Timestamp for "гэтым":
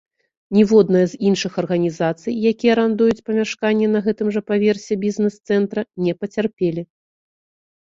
4.09-4.27